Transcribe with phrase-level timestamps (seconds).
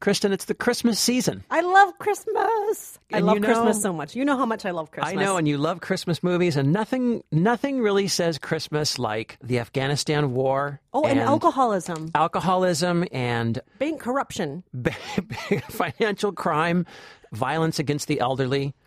[0.00, 1.42] Kristen, it's the Christmas season.
[1.50, 2.98] I love Christmas.
[3.12, 4.14] I love you know- Christmas so much.
[4.14, 5.12] You know how much I love Christmas.
[5.12, 9.58] I know, and you love Christmas movies, and nothing, nothing really says Christmas like the
[9.58, 10.80] Afghanistan War.
[10.92, 14.62] oh, and, alcoholism, alcoholism, and bank corruption.
[15.70, 16.86] financial crime,
[17.32, 18.74] violence against the elderly.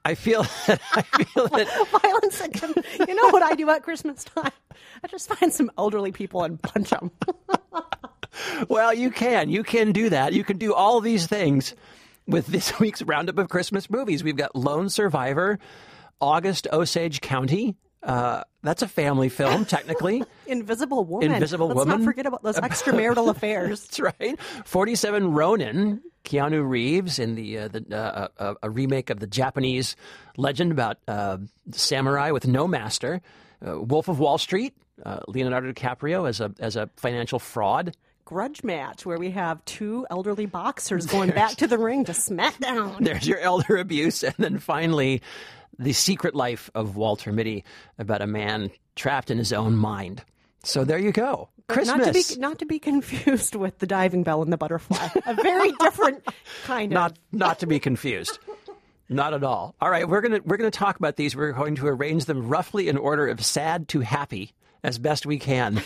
[0.04, 2.78] I feel, that, I feel that Violence against.
[3.06, 4.52] You know what I do at Christmas time?
[5.04, 7.10] I just find some elderly people and punch them.
[8.68, 9.50] Well, you can.
[9.50, 10.32] You can do that.
[10.32, 11.74] You can do all these things
[12.26, 14.22] with this week's roundup of Christmas movies.
[14.24, 15.58] We've got Lone Survivor,
[16.20, 17.76] August Osage County.
[18.02, 20.22] Uh, that's a family film, technically.
[20.46, 21.32] Invisible woman.
[21.32, 21.98] Invisible Let's Woman.
[21.98, 23.82] not forget about those extramarital affairs.
[23.82, 24.40] That's right.
[24.64, 29.96] 47 Ronin, Keanu Reeves in the, uh, the uh, uh, a remake of the Japanese
[30.38, 31.38] legend about uh,
[31.72, 33.20] samurai with no master.
[33.66, 37.94] Uh, Wolf of Wall Street, uh, Leonardo DiCaprio as a as a financial fraud.
[38.30, 42.56] Grudge match where we have two elderly boxers going back to the ring to smack
[42.60, 42.96] down.
[43.00, 45.20] There's your elder abuse, and then finally,
[45.80, 47.64] the secret life of Walter Mitty
[47.98, 50.22] about a man trapped in his own mind.
[50.62, 51.48] So there you go.
[51.66, 51.98] Christmas.
[51.98, 55.08] Not to be not to be confused with the diving bell and the butterfly.
[55.26, 56.24] A very different
[56.66, 57.18] kind not of.
[57.32, 58.38] not to be confused.
[59.08, 59.74] Not at all.
[59.80, 61.34] All right, we're gonna we're gonna talk about these.
[61.34, 64.52] We're going to arrange them roughly in order of sad to happy
[64.84, 65.82] as best we can.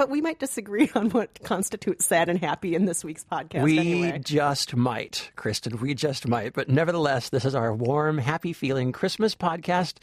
[0.00, 3.64] But we might disagree on what constitutes sad and happy in this week's podcast.
[3.64, 4.18] we anyway.
[4.18, 5.76] just might, Kristen.
[5.78, 6.54] We just might.
[6.54, 9.96] But nevertheless, this is our warm, happy feeling Christmas podcast.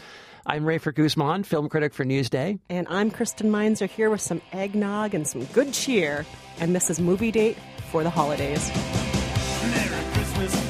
[0.45, 2.59] I'm Rafer Guzman, film critic for Newsday.
[2.69, 6.27] And I'm Kristen Meinzer here with some eggnog and some good cheer.
[6.59, 7.57] And this is Movie Date
[7.89, 8.69] for the holidays.
[9.63, 10.67] Merry Christmas,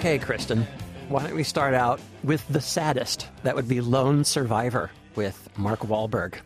[0.00, 0.66] Okay, Kristen,
[1.10, 3.28] why don't we start out with the saddest?
[3.42, 6.36] That would be Lone Survivor with Mark Wahlberg.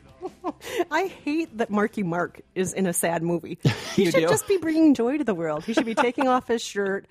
[0.90, 3.60] I hate that Marky Mark is in a sad movie.
[3.94, 4.28] He should do?
[4.28, 5.64] just be bringing joy to the world.
[5.64, 7.06] He should be taking off his shirt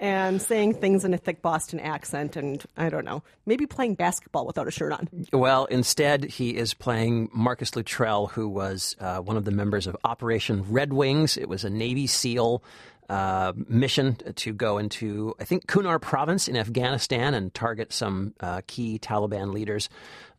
[0.00, 4.46] and saying things in a thick Boston accent and, I don't know, maybe playing basketball
[4.46, 5.08] without a shirt on.
[5.32, 9.96] Well, instead, he is playing Marcus Luttrell, who was uh, one of the members of
[10.02, 11.36] Operation Red Wings.
[11.36, 12.64] It was a Navy SEAL
[13.08, 18.62] uh, mission to go into, I think, Kunar province in Afghanistan and target some uh,
[18.66, 19.88] key Taliban leaders.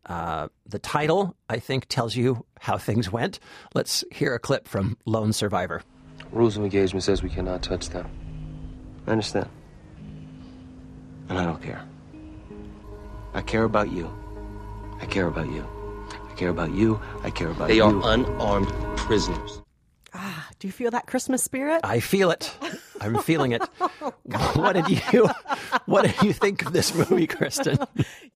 [0.06, 3.40] Uh, the title, I think, tells you how things went.
[3.74, 5.81] Let's hear a clip from Lone Survivor.
[6.31, 8.08] Rules of engagement says we cannot touch them.
[9.08, 9.50] I understand.
[11.30, 11.84] And I don't care.
[13.34, 14.09] I care about you.
[15.02, 15.66] I care about you.
[16.30, 17.00] I care about you.
[17.24, 18.00] I care about They you.
[18.00, 18.68] They are unarmed
[18.98, 19.62] prisoners.
[20.60, 21.82] Do you feel that Christmas spirit?
[21.84, 22.56] I feel it.
[23.02, 23.62] I'm feeling it.
[24.38, 25.30] Oh, what did you
[25.86, 27.78] What did you think of this movie, Kristen?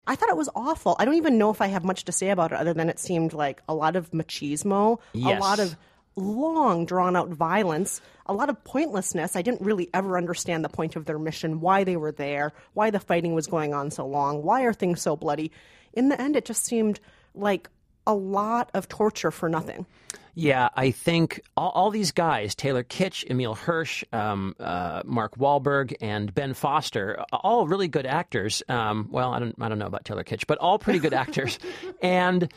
[0.06, 0.96] I thought it was awful.
[1.00, 3.00] I don't even know if I have much to say about it other than it
[3.00, 5.40] seemed like a lot of machismo, Yes.
[5.40, 5.75] a lot of
[6.16, 9.36] long drawn out violence, a lot of pointlessness.
[9.36, 12.91] I didn't really ever understand the point of their mission, why they were there, why
[12.91, 15.51] the fighting was going on so long, why are things so bloody.
[15.94, 17.00] In the end, it just seemed
[17.34, 17.69] like
[18.06, 19.86] a lot of torture for nothing.
[20.35, 25.95] Yeah, I think all, all these guys Taylor Kitsch, Emile Hirsch, um, uh, Mark Wahlberg,
[26.01, 28.63] and Ben Foster all really good actors.
[28.69, 31.59] Um, well, I don't, I don't know about Taylor Kitsch, but all pretty good actors.
[32.01, 32.51] and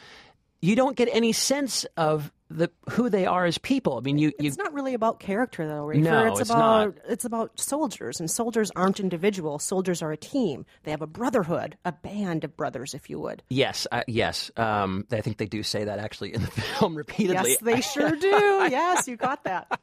[0.61, 3.99] you don't get any sense of the who they are as people.
[3.99, 5.87] I mean, you, you It's not really about character, though.
[5.87, 6.03] Rafer.
[6.03, 9.65] No, it's, it's about it's about soldiers, and soldiers aren't individuals.
[9.65, 10.67] Soldiers are a team.
[10.85, 13.43] They have a brotherhood, a band of brothers, if you would.
[13.49, 14.51] yes, uh, yes.
[14.57, 17.51] Um, I think they do say that actually in the film repeatedly.
[17.51, 18.29] Yes, they sure do.
[18.71, 19.81] yes, you got that.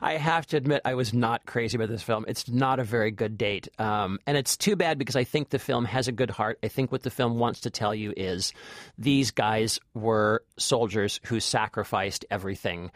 [0.00, 2.24] I have to admit, I was not crazy about this film.
[2.28, 3.68] It's not a very good date.
[3.78, 6.58] Um, and it's too bad because I think the film has a good heart.
[6.62, 8.52] I think what the film wants to tell you is
[8.98, 11.97] these guys were soldiers who sacrificed
[12.30, 12.90] everything,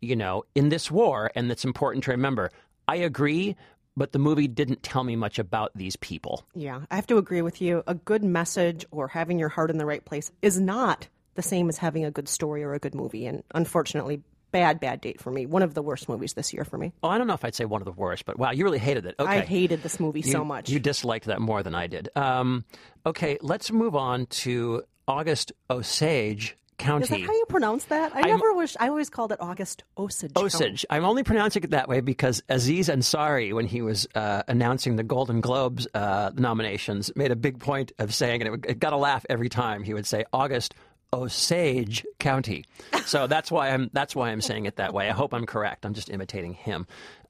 [0.00, 1.30] you know, in this war.
[1.34, 2.50] And it's important to remember.
[2.88, 3.56] I agree,
[3.96, 6.44] but the movie didn't tell me much about these people.
[6.54, 7.82] Yeah, I have to agree with you.
[7.86, 11.68] A good message or having your heart in the right place is not the same
[11.68, 13.26] as having a good story or a good movie.
[13.26, 14.22] And unfortunately,
[14.52, 15.44] bad, bad date for me.
[15.44, 16.92] One of the worst movies this year for me.
[17.02, 18.78] Oh, I don't know if I'd say one of the worst, but wow, you really
[18.78, 19.16] hated it.
[19.18, 19.30] Okay.
[19.30, 20.70] I hated this movie You- so much.
[20.70, 22.08] You disliked that more than I did.
[22.16, 22.64] Um,
[23.04, 27.04] okay, let's move on to August Osage County.
[27.04, 28.12] is that how you pronounce that?
[28.14, 28.76] I never wish.
[28.78, 30.32] I always called it August Osage.
[30.36, 30.84] Osage.
[30.90, 35.02] I'm only pronouncing it that way because Aziz Ansari, when he was uh, announcing the
[35.02, 38.96] Golden Globes uh, nominations, made a big point of saying, and it, it got a
[38.96, 39.82] laugh every time.
[39.82, 40.74] He would say August
[41.12, 42.64] Osage County.
[43.06, 45.08] So that's why I'm that's why I'm saying it that way.
[45.08, 45.86] I hope I'm correct.
[45.86, 46.86] I'm just imitating him.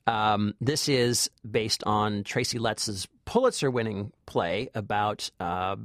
[0.07, 5.31] Um, this is based on Tracy Letts's Pulitzer winning play about.
[5.39, 5.77] Uh,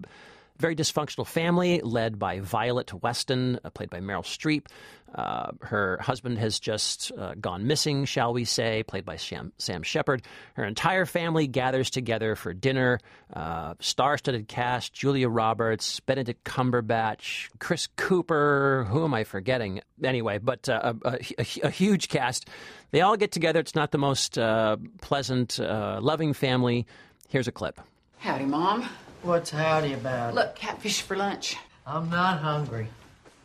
[0.61, 4.67] very dysfunctional family led by Violet Weston, uh, played by Meryl Streep.
[5.13, 9.83] Uh, her husband has just uh, gone missing, shall we say, played by Sam, Sam
[9.83, 10.21] Shepard.
[10.53, 12.99] Her entire family gathers together for dinner.
[13.33, 18.87] Uh, Star studded cast Julia Roberts, Benedict Cumberbatch, Chris Cooper.
[18.89, 19.81] Who am I forgetting?
[20.01, 22.47] Anyway, but uh, a, a, a huge cast.
[22.91, 23.59] They all get together.
[23.59, 26.85] It's not the most uh, pleasant, loving family.
[27.27, 27.81] Here's a clip.
[28.19, 28.87] Howdy, Mom.
[29.23, 30.33] What's howdy about?
[30.33, 31.55] Look, catfish for lunch.
[31.85, 32.87] I'm not hungry.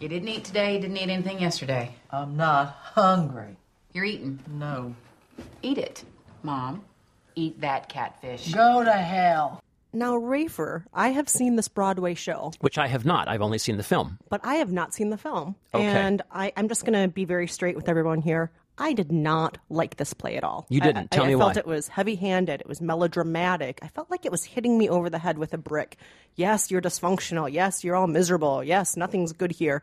[0.00, 1.94] You didn't eat today, you didn't eat anything yesterday.
[2.10, 3.56] I'm not hungry.
[3.92, 4.38] You're eating.
[4.50, 4.94] No.
[5.62, 6.04] Eat it,
[6.42, 6.84] Mom.
[7.34, 8.52] Eat that catfish.
[8.52, 9.62] Go to hell.
[9.92, 13.28] Now, Rafer, I have seen this Broadway show, Which I have not.
[13.28, 14.18] I've only seen the film.
[14.28, 15.56] but I have not seen the film.
[15.74, 15.84] Okay.
[15.84, 18.50] And I, I'm just going to be very straight with everyone here.
[18.78, 20.66] I did not like this play at all.
[20.68, 21.08] You didn't.
[21.12, 22.60] I, Tell I, me I felt it was heavy-handed.
[22.60, 23.78] It was melodramatic.
[23.82, 25.96] I felt like it was hitting me over the head with a brick.
[26.34, 27.50] Yes, you're dysfunctional.
[27.50, 28.62] Yes, you're all miserable.
[28.62, 29.82] Yes, nothing's good here.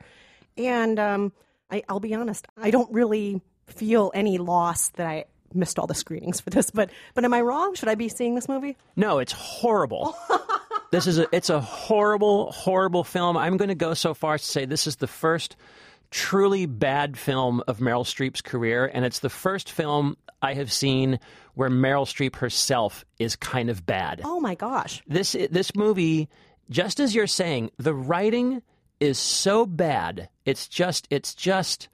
[0.57, 1.33] And um,
[1.71, 5.95] I, I'll be honest, I don't really feel any loss that I missed all the
[5.95, 6.69] screenings for this.
[6.69, 7.73] But but am I wrong?
[7.75, 8.77] Should I be seeing this movie?
[8.95, 10.15] No, it's horrible.
[10.91, 13.37] this is a it's a horrible, horrible film.
[13.37, 15.55] I'm going to go so far as to say this is the first
[16.13, 21.19] truly bad film of Meryl Streep's career, and it's the first film I have seen
[21.55, 24.21] where Meryl Streep herself is kind of bad.
[24.23, 25.01] Oh my gosh.
[25.07, 26.29] This this movie,
[26.69, 28.61] just as you're saying, the writing
[28.99, 30.29] is so bad.
[30.45, 31.89] It's just it's just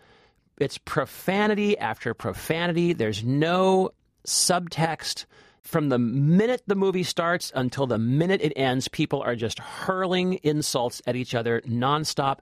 [0.57, 2.91] it's profanity after profanity.
[2.91, 3.91] There's no
[4.27, 5.25] subtext.
[5.61, 10.39] From the minute the movie starts until the minute it ends, people are just hurling
[10.43, 12.39] insults at each other nonstop.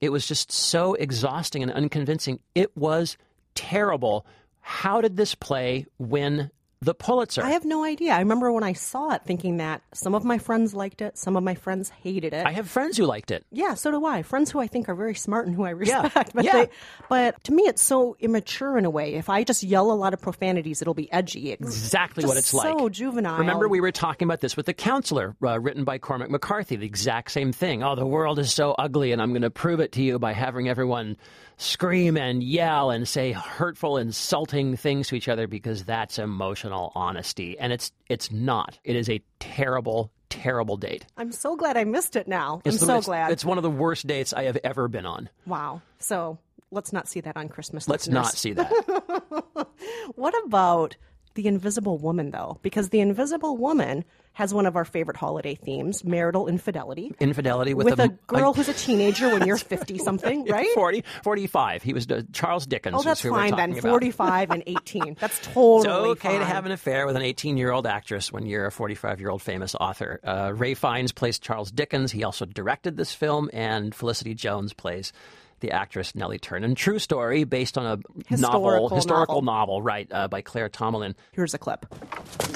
[0.00, 2.40] It was just so exhausting and unconvincing.
[2.54, 3.16] It was
[3.54, 4.26] terrible.
[4.60, 7.42] How did this play win the Pulitzer?
[7.42, 8.12] I have no idea.
[8.12, 11.36] I remember when I saw it thinking that some of my friends liked it, some
[11.36, 12.46] of my friends hated it.
[12.46, 13.46] I have friends who liked it.
[13.50, 14.22] yeah, so do I.
[14.22, 16.32] Friends who I think are very smart and who I Yeah, respect.
[16.34, 16.52] But yeah.
[16.52, 16.68] they,
[17.08, 19.14] but to me it's so immature in a way.
[19.14, 21.52] If I just yell a lot of profanities, it'll be edgy.
[21.52, 22.78] It's exactly what it's like.
[22.78, 23.38] So juvenile.
[23.38, 26.76] Remember, we were talking about this with The Counselor, uh, written by Cormac McCarthy.
[26.76, 27.82] The exact same thing.
[27.82, 30.32] Oh, the world is so ugly, and I'm going to prove it to you by
[30.32, 31.16] having everyone
[31.56, 37.58] scream and yell and say hurtful, insulting things to each other because that's emotional honesty.
[37.58, 38.78] And it's it's not.
[38.84, 41.06] It is a terrible, terrible date.
[41.16, 42.60] I'm so glad I missed it now.
[42.64, 43.32] It's I'm the- so it's- glad.
[43.32, 45.28] It's one of the worst dates I have ever been on.
[45.46, 45.80] wow.
[45.98, 46.38] So
[46.70, 47.88] let's not see that on Christmas.
[47.88, 48.14] Let's listeners.
[48.14, 49.66] not see that.
[50.14, 50.96] What about
[51.36, 52.58] the Invisible Woman, though?
[52.62, 57.14] Because the Invisible Woman has one of our favorite holiday themes: marital infidelity.
[57.20, 60.68] Infidelity with, with a, a, girl who's a teenager when you're 50 something, right?
[60.74, 61.82] 40, 45.
[61.82, 62.96] He was uh, Charles Dickens.
[62.98, 63.80] Oh, that's fine then.
[63.80, 65.16] 45 and 18.
[65.20, 66.40] That's totally It's okay fine.
[66.40, 69.30] to have an affair with an 18 year old actress when you're a 45 year
[69.30, 70.20] old famous author.
[70.24, 72.12] Uh, Ralph Fiennes plays Charles Dickens.
[72.12, 75.12] He also directed this film, and Felicity Jones plays
[75.60, 76.76] the actress Nellie Ternan.
[76.76, 79.76] True story based on a novel, Historical historical novel.
[79.76, 81.14] novel, right, uh, by Claire Tomalin.
[81.32, 81.86] Here's a clip.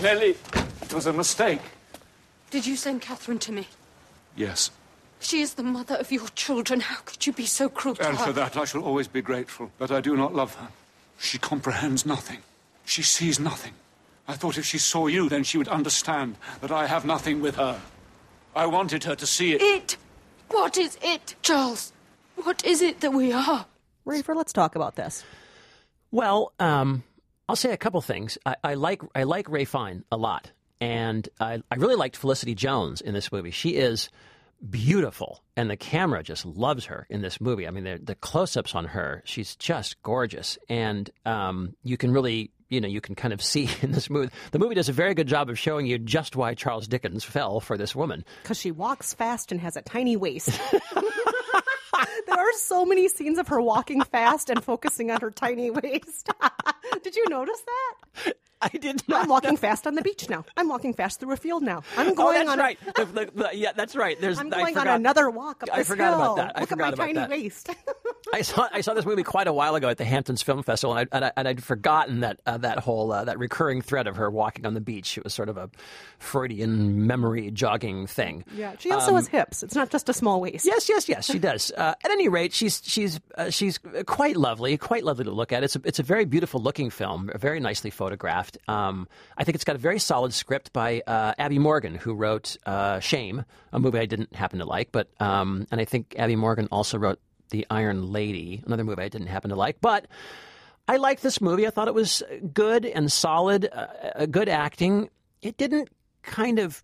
[0.03, 0.37] Nellie,
[0.83, 1.61] it was a mistake.
[2.51, 3.69] Did you send Catherine to me?
[4.37, 4.71] Yes,
[5.21, 6.81] She is the mother of your children.
[6.81, 8.27] How could you be so cruel to and her?
[8.27, 9.71] for that I shall always be grateful.
[9.79, 10.69] But I do not love her.
[11.19, 12.39] She comprehends nothing.
[12.87, 13.75] She sees nothing.
[14.27, 17.57] I thought if she saw you, then she would understand that I have nothing with
[17.57, 17.81] her.
[18.57, 19.61] I wanted her to see it.
[19.63, 19.97] It.
[20.49, 21.93] What is it, Charles?
[22.43, 23.67] What is it that we are?
[24.07, 25.25] Rafer, let's talk about this.
[26.11, 27.03] Well, um,
[27.49, 28.39] I'll say a couple things.
[28.47, 32.55] I, I like I like Ralph Fiennes a lot, and I, I really liked Felicity
[32.55, 33.51] Jones in this movie.
[33.51, 34.09] She is
[34.69, 37.67] beautiful, and the camera just loves her in this movie.
[37.67, 42.51] I mean, the, the close-ups on her, she's just gorgeous, and um, you can really.
[42.73, 44.31] You know, you can kind of see in this movie.
[44.53, 47.59] The movie does a very good job of showing you just why Charles Dickens fell
[47.59, 48.25] for this woman.
[48.45, 50.51] Because she walks fast and has a tiny waist.
[52.59, 56.31] so many scenes of her walking fast and focusing on her tiny waist.
[57.03, 58.35] Did you notice that?
[58.63, 59.23] I did not.
[59.25, 60.45] I'm walking fast on the beach now.
[60.57, 61.83] I'm walking fast through a field now.
[61.97, 62.59] I'm going Oh, going that's on.
[62.59, 62.79] a- right.
[62.97, 64.21] The- the- the- yeah, that's right.
[64.21, 64.39] There's.
[64.39, 66.23] I'm going on another walk up I forgot hill.
[66.35, 66.57] about that.
[66.57, 67.31] I Look forgot at my about tiny that.
[67.31, 67.71] waist.
[68.35, 70.95] I saw I saw this movie quite a while ago at the Hamptons Film Festival,
[70.97, 74.07] and, I, and, I, and I'd forgotten that uh, that whole uh, that recurring thread
[74.07, 75.17] of her walking on the beach.
[75.17, 75.71] It was sort of a
[76.19, 78.45] Freudian memory jogging thing.
[78.55, 79.63] yeah, she also has hips.
[79.63, 80.67] It's not just a small waist.
[80.67, 81.73] Yes, yes, yes, she does.
[81.77, 85.65] Uh, at any rate, she's she's uh, she's quite lovely, quite lovely to look at.
[85.65, 88.50] It's a, it's a very beautiful looking film, very nicely photographed.
[88.69, 92.57] Um, I think it's got a very solid script by uh, Abi Morgan, who wrote
[92.67, 96.37] uh, Shame, a movie I didn't happen to like, but um, and I think Abi
[96.37, 100.07] Morgan also wrote The Iron Lady, another movie I didn't happen to like, but.
[100.89, 101.69] I liked this movie.
[101.69, 102.21] I thought it was
[102.53, 105.09] good and solid, uh, uh, good acting.
[105.41, 105.89] It didn't
[106.23, 106.83] kind of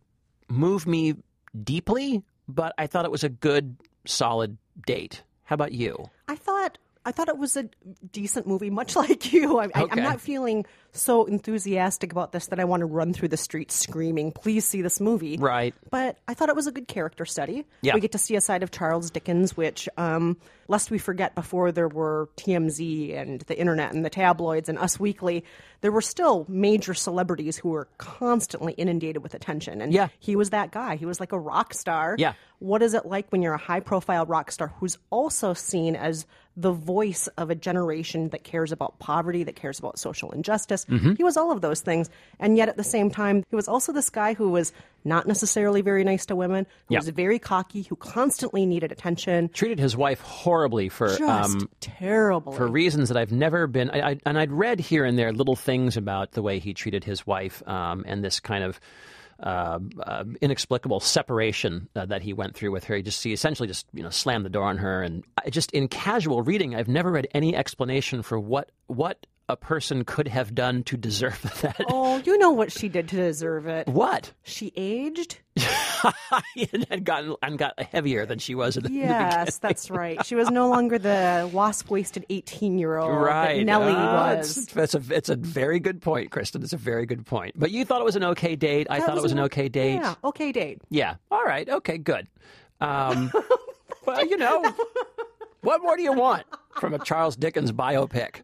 [0.48, 1.16] move me
[1.64, 5.24] deeply, but I thought it was a good, solid date.
[5.42, 6.08] How about you?
[6.28, 7.68] I thought I thought it was a
[8.12, 9.58] decent movie, much like you.
[9.58, 9.86] I, Okay.
[9.90, 13.74] I'm not feeling so enthusiastic about this that I want to run through the streets
[13.74, 15.74] screaming, "Please see this movie!" Right.
[15.90, 17.64] But I thought it was a good character study.
[17.82, 17.94] Yeah.
[17.94, 20.36] We get to see a side of Charles Dickens, which, um,
[20.68, 24.98] lest we forget, before there were TMZ and the internet and the tabloids and Us
[24.98, 25.44] Weekly,
[25.82, 29.80] there were still major celebrities who were constantly inundated with attention.
[29.80, 30.08] And Yeah.
[30.18, 30.96] he was that guy.
[30.96, 32.16] He was like a rock star.
[32.18, 32.32] Yeah.
[32.58, 36.26] What is it like when you're a high profile rock star who's also seen as
[36.56, 40.84] the voice of a generation that cares about poverty, that cares about social injustice?
[40.86, 41.14] Mm-hmm.
[41.14, 42.08] He was all of those things.
[42.40, 44.72] And yet at the same time, he was also this guy who was
[45.04, 46.98] not necessarily very nice to women, who Yeah.
[47.00, 49.48] was very cocky, who constantly needed attention.
[49.50, 51.22] Treated his wife horribly for Just
[51.62, 52.52] um, terrible.
[52.52, 53.90] for reasons that I've never been.
[53.90, 57.04] I, I, and I'd read here and there little things about the way he treated
[57.04, 58.80] his wife um, and this kind of
[59.40, 62.96] uh, inexplicable separation uh, that he went through with her.
[62.96, 65.02] He just he essentially just you know slammed the door on her.
[65.02, 69.56] And I just in casual reading, I've never read any explanation for what what a
[69.56, 71.76] person could have done to deserve that.
[71.88, 73.86] Oh, you know what she did to deserve it.
[73.86, 74.32] What?
[74.42, 75.38] She aged.
[76.90, 80.24] and gotten and got heavier than she was at the, the Yes, that's right.
[80.26, 83.58] She was no longer the wasp-waisted eighteen-year-old Right.
[83.58, 84.58] that Nellie Ah, was.
[84.58, 86.62] It's, it's a it's a very good point, Kristen.
[86.62, 87.58] It's a very good point.
[87.58, 88.86] But you thought it was an okay date.
[88.90, 89.94] I That thought it was an okay date.
[89.94, 90.82] Yeah, okay date.
[90.90, 91.14] Yeah.
[91.30, 91.66] All right.
[91.68, 91.96] Okay.
[91.98, 92.26] Good.
[92.80, 93.32] Um,
[94.06, 94.62] well, you know,
[95.62, 96.44] what more do you want
[96.80, 98.42] from a Charles Dickens biopic?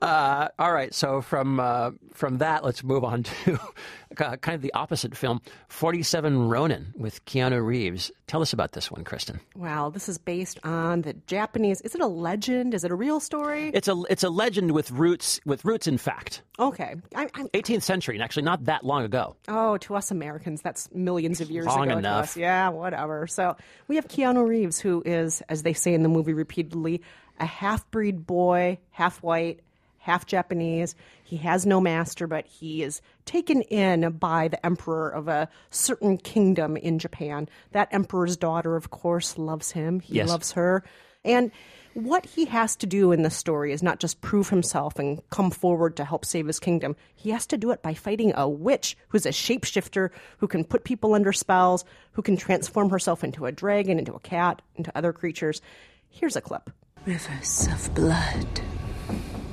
[0.00, 0.92] Uh, all right.
[0.94, 3.58] So from uh, from that, let's move on to
[4.16, 8.10] kind of the opposite film, Forty Seven Ronin with Keanu Reeves.
[8.26, 9.40] Tell us about this one, Kristen.
[9.54, 11.80] Wow, this is based on the Japanese.
[11.82, 12.74] Is it a legend?
[12.74, 13.70] Is it a real story?
[13.74, 16.42] It's a it's a legend with roots with roots in fact.
[16.58, 16.94] okay.
[17.14, 19.36] I, 18th century, and actually not that long ago.
[19.48, 21.92] oh, to us Americans, that's millions of years Long ago.
[21.92, 22.24] To enough.
[22.24, 22.36] us.
[22.36, 23.26] Yeah, whatever.
[23.26, 23.56] So
[23.88, 27.02] we have Keanu Reeves, who is, as they say in the movie repeatedly,
[27.38, 29.60] a half breed boy, half white,
[29.98, 30.94] half Japanese.
[31.22, 36.18] He has no master, but he is taken in by the emperor of a certain
[36.18, 37.48] kingdom in Japan.
[37.70, 40.00] That emperor's daughter, of course, loves him.
[40.00, 40.28] He Yes.
[40.28, 40.82] loves her.
[41.24, 41.52] And
[41.94, 45.50] what he has to do in this story is not just prove himself and come
[45.50, 46.96] forward to help save his kingdom.
[47.14, 50.84] He has to do it by fighting a witch who's a shapeshifter who can put
[50.84, 55.12] people under spells, who can transform herself into a dragon, into a cat, into other
[55.12, 55.60] creatures.
[56.08, 56.70] Here's a clip.
[57.04, 58.60] Rivers of blood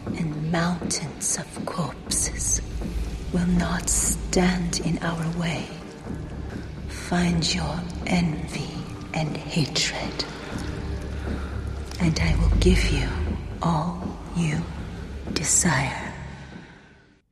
[0.06, 2.62] and mountains of corpses
[3.34, 5.66] will not stand in our way.
[6.90, 8.70] Find your envy
[9.16, 10.26] and hatred,
[12.00, 13.10] and I will give you
[13.64, 14.62] all you
[15.34, 16.09] desire.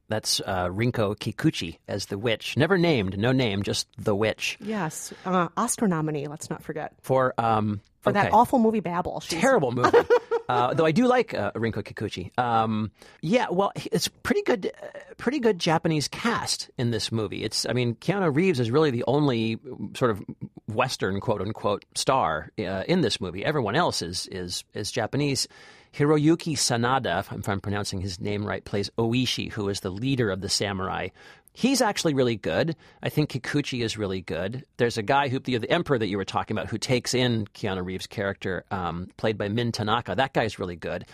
[0.09, 2.55] That's uh, Rinko Kikuchi as the witch.
[2.55, 4.57] Never named, no name, just the witch.
[4.61, 6.93] Yes, uh, Oscar nominee, let's not forget.
[7.01, 8.21] For um, For okay.
[8.23, 9.19] that awful movie Babel.
[9.19, 9.97] She's- terrible movie.
[10.49, 12.37] uh, though I do like uh, Rinko Kikuchi.
[12.39, 17.43] Um, yeah, well, it's pretty good, uh, pretty good Japanese cast in this movie.
[17.43, 19.59] It's, I mean, Keanu Reeves is really the only
[19.95, 20.23] sort of
[20.67, 23.45] Western quote unquote star uh, in this movie.
[23.45, 25.47] Everyone else is is is Japanese.
[25.93, 30.41] Hiroyuki Sanada, if I'm, pronouncing his name right, plays Oishi, who is the leader of
[30.41, 31.07] the samurai.
[31.53, 32.75] He's actually really good.
[33.01, 34.63] I think Kikuchi is really good.
[34.75, 37.47] There's a guy who, the, the emperor that you were talking about, who takes in
[37.47, 40.13] Keanu Reeves' character, um, played by Min Tanaka.
[40.13, 41.05] That guy's really good.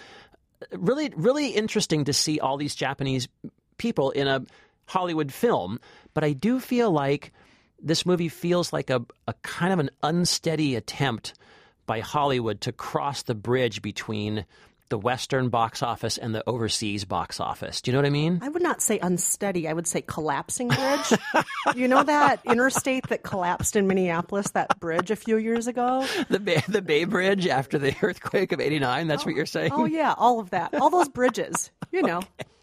[0.72, 3.30] Really, really interesting to see all these Japanese
[3.78, 4.44] people in a
[4.86, 5.80] Hollywood film.
[6.14, 7.32] But I do feel like
[7.84, 11.34] this movie feels like a, a kind of an unsteady attempt
[11.86, 14.46] by Hollywood to cross the bridge between
[14.90, 17.82] the Western box office and the overseas box office.
[17.82, 18.40] Do you know what I mean?
[18.44, 19.68] I would not say unsteady.
[19.68, 21.14] I would say collapsing bridge.
[21.76, 26.06] you know that interstate that collapsed in Minneapolis, that bridge a few years ago?
[26.30, 29.08] The Bay, the Bay Bridge after the earthquake of '89.
[29.08, 29.72] That's what oh, you're saying.
[29.74, 30.76] Oh, yeah, all of that.
[30.76, 32.22] All those bridges, you know.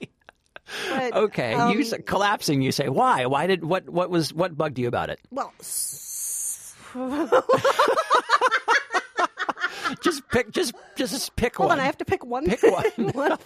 [0.89, 2.63] But, Okay, um, you collapsing.
[2.63, 3.27] You say why?
[3.27, 3.89] Why did what?
[3.89, 5.21] What was what bugged you about it?
[5.31, 5.53] Well,
[10.03, 10.51] Just pick.
[10.51, 11.79] Just just pick hold one.
[11.79, 12.73] on, I have to pick one Pick thing.
[12.73, 13.13] one.
[13.15, 13.39] One.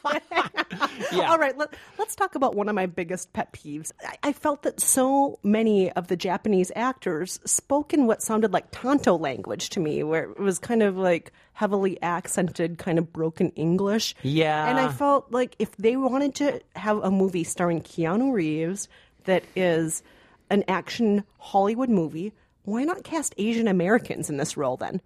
[1.12, 1.30] Yeah.
[1.30, 3.92] All right, let, let's talk about one of my biggest pet peeves.
[4.04, 8.70] I, I felt that so many of the Japanese actors spoke in what sounded like
[8.70, 13.50] Tonto language to me, where it was kind of like heavily accented, kind of broken
[13.50, 14.14] English.
[14.22, 14.68] Yeah.
[14.68, 18.88] And I felt like if they wanted to have a movie starring Keanu Reeves
[19.24, 20.02] that is
[20.50, 22.32] an action Hollywood movie,
[22.64, 25.00] why not cast Asian Americans in this role then?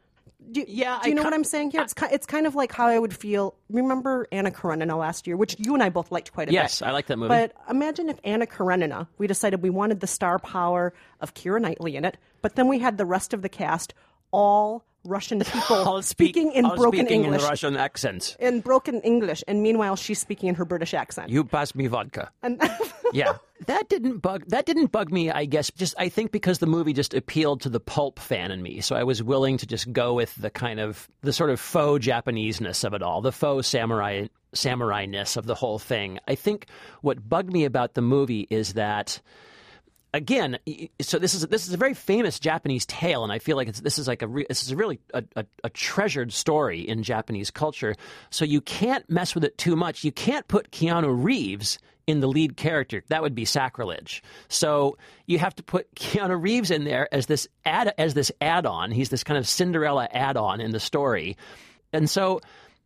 [0.50, 1.82] Do, Yeah, do you I know what I'm saying here?
[1.82, 3.54] It's ki- it's kind of like how I would feel.
[3.70, 6.54] Remember Anna Karenina last year, which you and I both liked quite a bit.
[6.54, 7.28] Yes, I like that movie.
[7.28, 11.96] But imagine if Anna Karenina, we decided we wanted the star power of Keira Knightley
[11.96, 13.92] in it, but then we had the rest of the cast
[14.30, 17.42] all Russian people speak- speaking in broken speaking English.
[17.42, 18.36] in Russian accents.
[18.40, 21.30] in broken English, and meanwhile she's speaking in her British accent.
[21.30, 22.30] You pass me vodka.
[22.42, 22.60] and
[23.12, 26.66] yeah that didn't bug that didn't bug me i guess just i think because the
[26.66, 29.90] movie just appealed to the pulp fan in me so i was willing to just
[29.92, 33.66] go with the kind of the sort of faux japaneseness of it all the faux
[33.66, 36.66] samurai samurai-ness of the whole thing i think
[37.00, 39.20] what bugged me about the movie is that
[40.14, 40.58] again,
[41.00, 43.80] so this is this is a very famous Japanese tale, and I feel like it's,
[43.80, 47.50] this is like a re, this is really a, a, a treasured story in Japanese
[47.50, 47.94] culture.
[48.30, 50.04] So you can't mess with it too much.
[50.04, 53.02] You can't put Keanu Reeves in the lead character.
[53.08, 54.22] That would be sacrilege.
[54.48, 54.96] So
[55.26, 58.90] you have to put Keanu Reeves in there as this add as this add-on.
[58.90, 61.36] He's this kind of Cinderella add-on in the story,
[61.92, 62.40] and so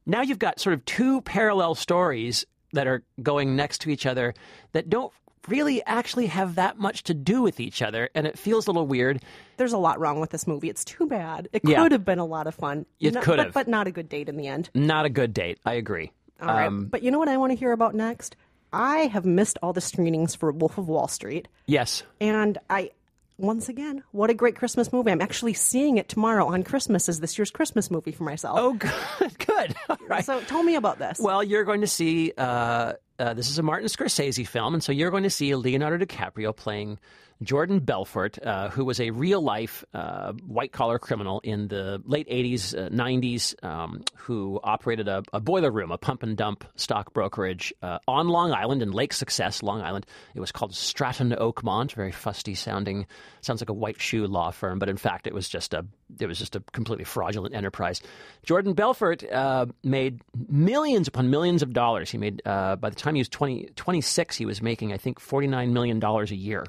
[0.07, 4.35] now you've got sort of two parallel stories that are going next to each other
[4.73, 5.13] that don't
[5.49, 8.87] really actually have that much to do with each other and it feels a little
[8.87, 9.21] weird
[9.57, 10.69] there's a lot wrong with this movie.
[10.69, 11.49] It's too bad.
[11.53, 11.83] It Yeah.
[11.83, 12.85] could have been a lot of fun.
[12.99, 13.55] It No- could but- have.
[13.55, 14.71] but not a good date in the end.
[14.75, 16.67] not a good date i agree All right.
[16.67, 18.35] Um, but you know what I want to hear about next?
[18.73, 21.47] I have missed all the screenings for Wolf of Wall Street.
[21.67, 22.91] yes And I,
[23.39, 25.11] once again, what a great Christmas movie.
[25.13, 28.59] I'm actually seeing it tomorrow on Christmas as this year's Christmas movie for myself.
[28.61, 30.25] oh good good All right.
[30.25, 31.19] So tell me about this.
[31.21, 34.91] well you're going to see uh, uh, this is a martin scorsese film and so
[34.91, 36.99] you're going to see leonardo dicaprio playing
[37.43, 42.29] Jordan Belfort, uh, who was a real life uh, white collar criminal in the late
[42.29, 47.13] 80s, uh, 90s, um, who operated a, a boiler room, a pump and dump stock
[47.13, 50.07] brokerage uh, on Long Island in Lake Success, Long Island.
[50.35, 53.07] It was called Stratton Oakmont, very fusty sounding,
[53.41, 55.85] sounds like a white shoe law firm, but in fact it was just a
[56.21, 58.03] it was just a completely fraudulent enterprise.
[58.45, 62.11] Jordan Belfort uh, made millions upon millions of dollars.
[62.11, 65.19] He made uh, by the time he was 20, 26, he was making I think
[65.21, 66.65] forty nine million dollars a year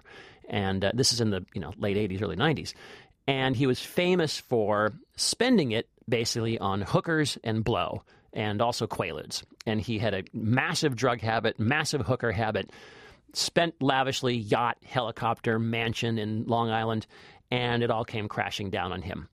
[0.49, 2.73] and uh, this is in the you know late 80s early 90s
[3.27, 8.03] and he was famous for spending it basically on hookers and blow
[8.33, 9.43] and also quaaludes.
[9.65, 12.71] And he had a massive drug habit massive hooker habit
[13.33, 17.07] spent lavishly yacht helicopter mansion in long island
[17.49, 19.27] and it all came crashing down on him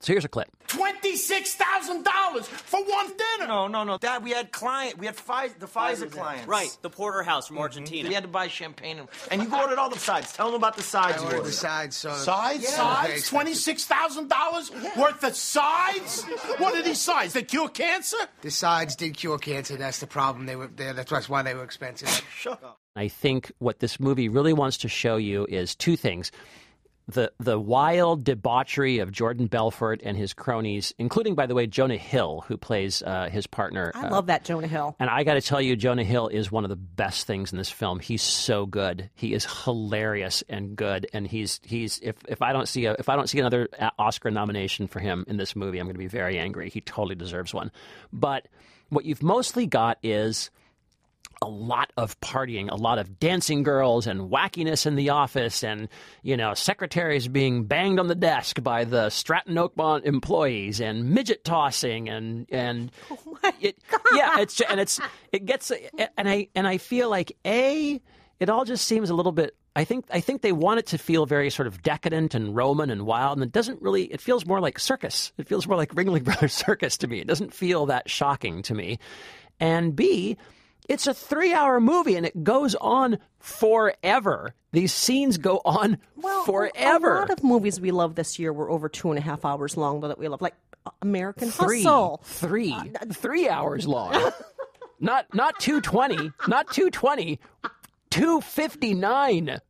[0.00, 3.48] so here's a clip Twenty-six thousand dollars for one dinner.
[3.48, 3.98] No, no, no.
[3.98, 4.98] Dad, we had client.
[4.98, 6.48] We had Pfizer, the Pfizer clients.
[6.48, 7.62] Right, the porterhouse from mm-hmm.
[7.62, 8.08] Argentina.
[8.08, 10.32] We had to buy champagne, and, and you go ordered all the sides.
[10.32, 11.18] Tell them about the sides.
[11.18, 11.48] I you ordered ordered.
[11.50, 12.18] the sides, son.
[12.18, 12.64] Sides?
[12.64, 12.70] Yeah.
[12.70, 13.28] Sides?
[13.28, 16.24] Twenty-six thousand dollars worth of sides?
[16.58, 17.32] What are these sides?
[17.32, 18.16] They cure cancer?
[18.42, 19.76] The sides did cure cancer.
[19.76, 20.46] That's the problem.
[20.46, 20.94] They were there.
[20.94, 22.08] That's why they were expensive.
[22.36, 22.80] Shut up.
[22.96, 26.32] I think what this movie really wants to show you is two things.
[27.08, 31.96] The the wild debauchery of Jordan Belfort and his cronies, including, by the way, Jonah
[31.96, 33.92] Hill, who plays uh, his partner.
[33.94, 34.96] I uh, love that Jonah Hill.
[34.98, 37.58] and I got to tell you, Jonah Hill is one of the best things in
[37.58, 38.00] this film.
[38.00, 39.08] He's so good.
[39.14, 41.06] He is hilarious and good.
[41.12, 43.90] And he's he's if, if I don't see a if I don't see another uh,
[43.98, 46.70] Oscar nomination for him in this movie, I'm going to be very angry.
[46.70, 47.70] He totally deserves one.
[48.12, 48.48] But
[48.88, 50.50] what you've mostly got is
[51.42, 55.88] a lot of partying, a lot of dancing girls and wackiness in the office, and
[56.22, 61.44] you know secretaries being banged on the desk by the Stratton Oakmont employees, and midget
[61.44, 63.78] tossing, and and oh it,
[64.12, 65.00] yeah, it's and it's
[65.32, 65.72] it gets
[66.16, 68.00] and I and I feel like a
[68.38, 69.56] it all just seems a little bit.
[69.74, 72.90] I think I think they want it to feel very sort of decadent and Roman
[72.90, 74.04] and wild, and it doesn't really.
[74.04, 75.32] It feels more like circus.
[75.38, 77.20] It feels more like Ringling Brothers Circus to me.
[77.20, 78.98] It doesn't feel that shocking to me.
[79.60, 80.36] And B,
[80.88, 84.54] it's a three hour movie and it goes on forever.
[84.72, 85.98] These scenes go on
[86.44, 87.16] forever.
[87.16, 89.76] A lot of movies we love this year were over two and a half hours
[89.76, 92.20] long, though, that we love, like uh, American three, Hustle.
[92.24, 92.76] three,
[93.12, 94.32] three hours long.
[95.00, 97.40] not not two twenty, not two twenty,
[98.10, 99.60] two fifty nine.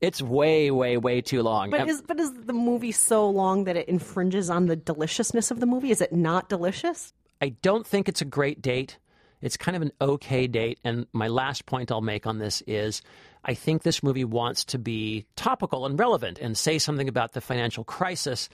[0.00, 1.70] It's way, way, way too long.
[1.70, 5.60] But is but is the movie so long that it infringes on the deliciousness of
[5.60, 5.90] the movie?
[5.90, 7.12] Is it not delicious?
[7.40, 8.98] I don't think it's a great date.
[9.44, 10.80] It's kind of an okay date.
[10.84, 13.02] And my last point I'll make on this is
[13.44, 17.42] I think this movie wants to be topical and relevant and say something about the
[17.42, 18.48] financial crisis.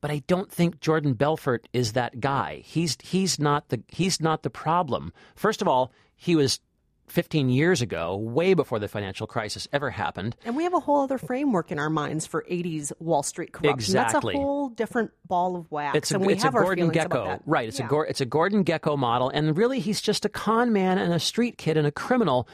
[0.00, 2.62] But I don't think Jordan Belfort is that guy.
[2.64, 5.12] He's he's not the he's not the problem.
[5.34, 6.60] First of all, he was
[7.10, 10.36] 15 years ago, way before the financial crisis ever happened.
[10.44, 13.74] And we have a whole other framework in our minds for '80s Wall Street corruption.
[13.74, 14.34] Exactly.
[14.34, 15.96] That's a whole different ball of wax.
[15.96, 17.68] It's a, and we it's have a Gordon Gekko, right?
[17.68, 17.88] It's Yeah.
[17.90, 21.20] a it's a Gordon Gekko model, and really he's just a con man and a
[21.20, 22.48] street kid and a criminal.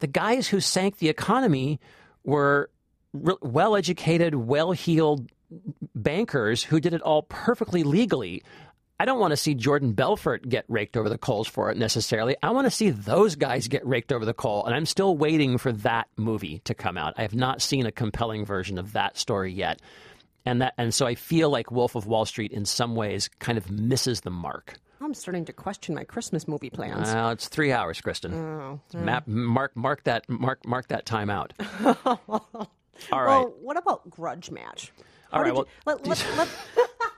[0.00, 1.80] The guys who sank the economy
[2.24, 2.70] were
[3.12, 5.30] re- well-educated, well-heeled
[5.94, 8.42] bankers who did it all perfectly legally.
[9.00, 12.36] I don't want to see Jordan Belfort get raked over the coals for it necessarily.
[12.42, 15.56] I want to see those guys get raked over the coal, and I'm still waiting
[15.56, 17.14] for that movie to come out.
[17.16, 19.80] I have not seen a compelling version of that story yet,
[20.44, 23.56] and that and so I feel like Wolf of Wall Street in some ways kind
[23.56, 24.74] of misses the mark.
[25.00, 27.14] I'm starting to question my Christmas movie plans.
[27.14, 28.34] Well, it's three hours, Kristen.
[28.34, 29.00] Oh, mm.
[29.00, 31.52] Map, mark mark that mark mark that time out.
[31.86, 33.26] All right.
[33.28, 34.92] Well, what about Grudge Match?
[35.32, 35.54] All How right.
[35.54, 36.48] Well, you- let, let, let,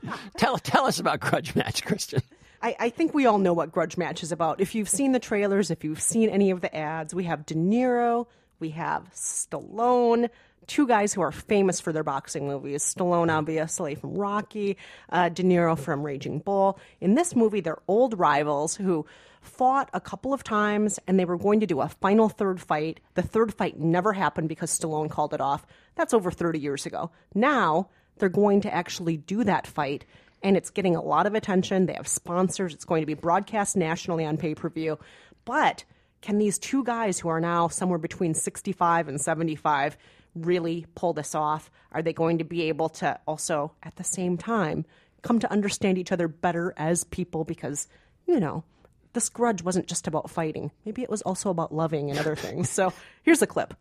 [0.37, 2.23] tell tell us about Grudge Match, Kristen.
[2.63, 4.61] I, I think we all know what Grudge Match is about.
[4.61, 7.55] If you've seen the trailers, if you've seen any of the ads, we have De
[7.55, 8.27] Niro,
[8.59, 10.29] we have Stallone,
[10.67, 12.83] two guys who are famous for their boxing movies.
[12.83, 14.77] Stallone, obviously, from Rocky,
[15.09, 16.79] uh, De Niro from Raging Bull.
[17.01, 19.07] In this movie, they're old rivals who
[19.41, 23.01] fought a couple of times and they were going to do a final third fight.
[23.15, 25.67] The third fight never happened because Stallone called it off.
[25.95, 27.11] That's over 30 years ago.
[27.35, 30.05] Now, they're going to actually do that fight
[30.43, 31.87] and it's getting a lot of attention.
[31.87, 32.75] They have sponsors.
[32.75, 34.99] It's going to be broadcast nationally on pay per view.
[35.45, 35.85] But
[36.21, 39.97] can these two guys who are now somewhere between 65 and 75
[40.35, 41.71] really pull this off?
[41.93, 44.85] Are they going to be able to also, at the same time,
[45.23, 47.45] come to understand each other better as people?
[47.45, 47.89] Because,
[48.27, 48.65] you know,
[49.13, 50.71] this grudge wasn't just about fighting.
[50.85, 52.71] Maybe it was also about loving and other things.
[52.71, 52.93] So
[53.23, 53.75] here's a clip.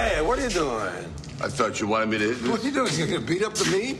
[0.00, 1.14] Hey, what are you doing?
[1.42, 2.34] I thought you wanted me to.
[2.50, 2.90] What are you doing?
[2.94, 3.98] You're gonna beat up the meat?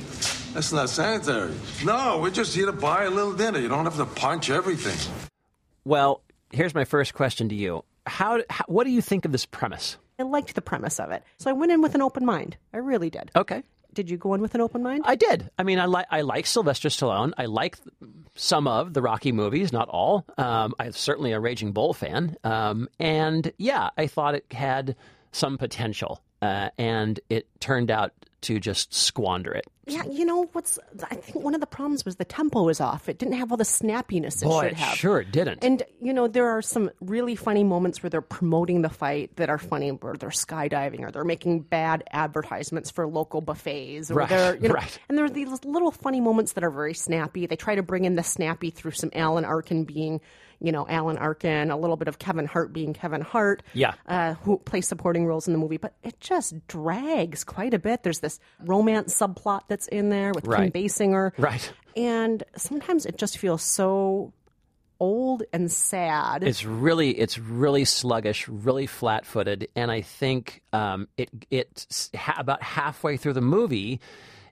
[0.54, 1.52] That's not sanitary.
[1.84, 3.58] No, we're just here to buy a little dinner.
[3.58, 4.96] You don't have to punch everything.
[5.84, 7.84] Well, here's my first question to you.
[8.06, 9.98] How, how what do you think of this premise?
[10.18, 11.22] I liked the premise of it.
[11.36, 12.56] So I went in with an open mind.
[12.72, 13.30] I really did.
[13.36, 13.62] Okay.
[13.92, 15.02] Did you go in with an open mind?
[15.04, 15.50] I did.
[15.58, 17.32] I mean, I like I like Sylvester Stallone.
[17.36, 17.76] I like
[18.36, 20.24] some of the Rocky movies, not all.
[20.38, 24.96] Um, I'm certainly a Raging Bull fan, um, and yeah, I thought it had
[25.32, 28.12] some potential, uh, and it turned out
[28.42, 29.66] to just squander it.
[29.86, 30.78] Yeah, you know what's?
[31.10, 33.08] I think one of the problems was the tempo was off.
[33.08, 34.96] It didn't have all the snappiness it Boy, should have.
[34.96, 35.62] sure it didn't.
[35.64, 39.50] And you know there are some really funny moments where they're promoting the fight that
[39.50, 44.28] are funny, where they're skydiving or they're making bad advertisements for local buffets, or Right,
[44.28, 44.98] they're you know, right.
[45.08, 47.46] and there are these little funny moments that are very snappy.
[47.46, 50.20] They try to bring in the snappy through some Alan Arkin being,
[50.60, 53.94] you know, Alan Arkin, a little bit of Kevin Hart being Kevin Hart Yeah.
[54.06, 58.02] uh, who play supporting roles in the movie, but it just drags quite a bit.
[58.02, 60.72] There's this romance subplot that's in there with Right.
[60.72, 61.72] Kim Basinger, Right.
[61.96, 64.32] And sometimes it just feels so
[65.00, 66.44] old and sad.
[66.44, 72.62] It's really it's really sluggish, really flat-footed, and I think um, it it ha- about
[72.62, 74.00] halfway through the movie.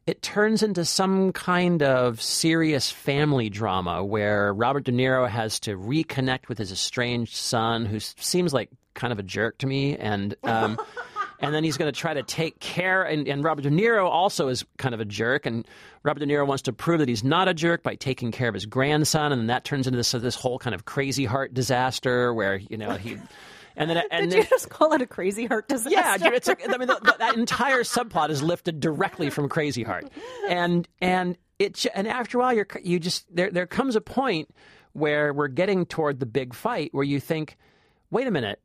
[0.09, 5.77] It turns into some kind of serious family drama where Robert De Niro has to
[5.77, 10.35] reconnect with his estranged son, who seems like kind of a jerk to me, and
[10.45, 10.81] um,
[11.41, 13.03] and then he's going to try to take care.
[13.03, 15.69] And, and Robert De Niro also is kind of a jerk, and
[16.05, 18.55] Robert De Niro wants to prove that he's not a jerk by taking care of
[18.55, 22.33] his grandson, and then that turns into this this whole kind of crazy heart disaster
[22.33, 23.19] where you know he.
[23.79, 25.91] And then, and Did then, you just call it a crazy heart disaster?
[25.91, 29.85] yeah, it's a, I mean, the, the, that entire subplot is lifted directly from Crazy
[29.85, 30.11] Heart,
[30.49, 34.51] and and it and after a while, you're you just there there comes a point
[34.93, 37.57] where we're getting toward the big fight where you think,
[38.11, 38.61] wait a minute,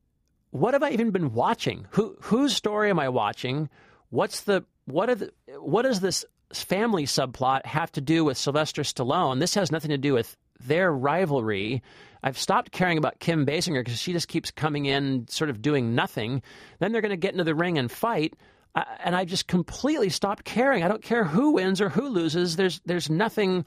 [0.50, 1.86] what have I even been watching?
[1.92, 3.70] Who whose story am I watching?
[4.10, 8.82] What's the what are the what does this family subplot have to do with Sylvester
[8.84, 9.40] Stallone?
[9.40, 11.82] This has nothing to do with their rivalry.
[12.24, 15.94] I've stopped caring about Kim Basinger because she just keeps coming in, sort of doing
[15.94, 16.42] nothing.
[16.80, 18.34] Then they're going to get into the ring and fight,
[18.76, 20.84] uh, and I just completely stopped caring.
[20.84, 22.56] I don't care who wins or who loses.
[22.56, 23.66] There's there's nothing.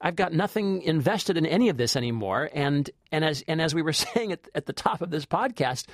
[0.00, 2.48] I've got nothing invested in any of this anymore.
[2.54, 5.86] And and as and as we were saying at, at the top of this podcast,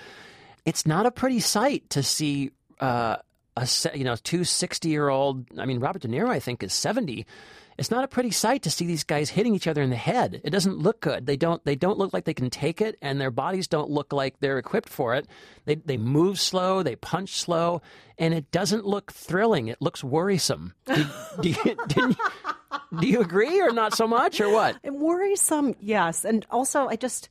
[0.64, 3.16] it's not a pretty sight to see uh,
[3.56, 5.46] a you know two 60 year old.
[5.58, 7.26] I mean, Robert De Niro, I think, is 70.
[7.78, 10.40] It's not a pretty sight to see these guys hitting each other in the head.
[10.44, 11.26] It doesn't look good.
[11.26, 11.64] They don't.
[11.64, 14.58] They don't look like they can take it, and their bodies don't look like they're
[14.58, 15.26] equipped for it.
[15.64, 16.82] They they move slow.
[16.82, 17.82] They punch slow,
[18.18, 19.68] and it doesn't look thrilling.
[19.68, 20.74] It looks worrisome.
[20.86, 21.06] Do,
[21.42, 21.76] you,
[22.98, 24.76] do you agree or not so much or what?
[24.82, 26.24] It worrisome, yes.
[26.24, 27.28] And also, I just,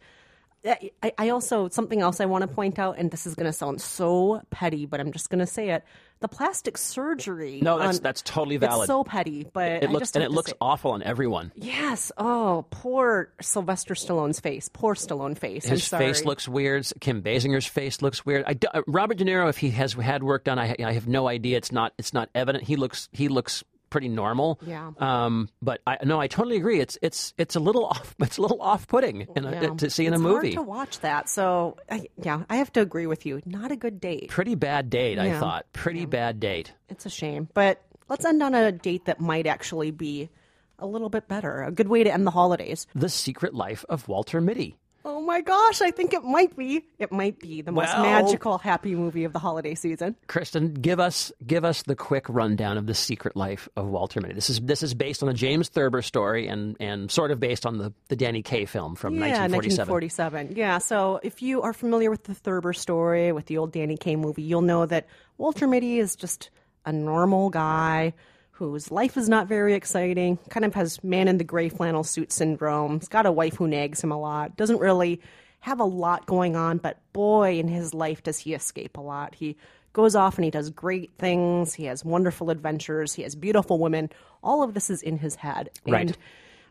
[0.63, 3.53] I, I also, something else I want to point out, and this is going to
[3.53, 5.84] sound so petty, but I'm just going to say it.
[6.21, 7.60] The plastic surgery.
[7.62, 8.84] No, that's on- that's totally valid.
[8.84, 11.51] It's so petty, but it I looks just and it looks say- awful on everyone.
[11.56, 12.12] Yes.
[12.17, 14.69] Oh, poor Sylvester Stallone's face.
[14.71, 15.65] Poor Stallone face.
[15.65, 16.88] His face looks weird.
[17.01, 18.45] Kim Basinger's face looks weird.
[18.47, 21.28] I uh, Robert De Niro, if he has had work done, I, I have no
[21.28, 21.58] idea.
[21.58, 21.93] It's not.
[21.97, 22.63] It's not evident.
[22.63, 23.10] He looks.
[23.12, 23.63] He looks
[23.95, 24.60] pretty normal.
[24.65, 24.91] Yeah.
[24.99, 25.47] Um.
[25.62, 26.81] But I no, I totally agree.
[26.81, 28.13] It's it's it's a little off.
[28.19, 29.69] It's a little off putting Yeah.
[29.75, 30.53] to see in it's a movie.
[30.55, 31.29] hard to watch that.
[31.29, 33.41] So, I, yeah, I have to agree with you.
[33.45, 34.29] Not a good date.
[34.29, 35.17] Pretty bad date.
[35.17, 35.65] I thought.
[35.71, 36.73] Pretty bad date.
[36.89, 37.47] It's a shame.
[37.53, 40.29] But let's end on a date that might actually be
[40.77, 41.63] a little bit better.
[41.63, 42.86] A good way to end the holidays.
[42.93, 44.77] The Secret Life of Walter Mitty.
[45.08, 46.84] Oh my gosh, I think it might be.
[46.98, 50.15] It might be the most Well- magical, happy movie of the holiday season.
[50.26, 54.34] Kristen, give us give us the quick rundown of the Secret Life of Walter Mitty.
[54.34, 57.68] This is this is based on a James Thurber story and and sort of based
[57.68, 59.88] on the, the Danny Kaye film from yeah, 1947.
[59.94, 60.58] 1947.
[60.58, 64.15] Yeah, so if you are familiar with the Thurber story, with the old Danny Kaye
[64.15, 66.50] movie, you'll know that Walter Mitty is just
[66.84, 68.13] a normal guy
[68.56, 72.32] whose life is not very exciting, kind of has man in the gray flannel suit
[72.32, 73.00] syndrome.
[73.00, 75.22] He's got a wife who nags him a lot, doesn't really
[75.60, 79.36] have a lot going on, but boy, in his life does he escape a lot.
[79.36, 79.58] He
[79.91, 81.74] goes off and he does great things.
[81.74, 83.13] He has wonderful adventures.
[83.13, 84.10] He has beautiful women.
[84.44, 85.70] All of this is in his head.
[85.86, 86.08] Right.
[86.08, 86.18] And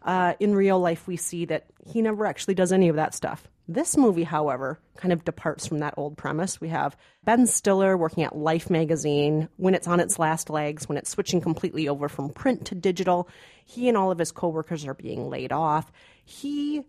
[0.04, 3.48] uh, in real life, we see that he never actually does any of that stuff.
[3.66, 6.60] This movie, however, kind of departs from that old premise.
[6.60, 10.98] We have Ben Stiller working at Life magazine when it's on its last legs, when
[10.98, 13.28] it's switching completely over from print to digital.
[13.64, 15.90] He and all of his coworkers are being laid off.
[16.26, 16.82] He